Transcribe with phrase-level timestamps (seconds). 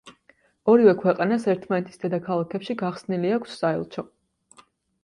[0.73, 4.11] ორივე ქვეყანას ერთმანეთის დედაქალაქებში გახსნილი აქვს საელჩო.